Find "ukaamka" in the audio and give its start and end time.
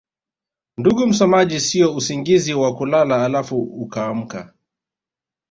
3.61-4.53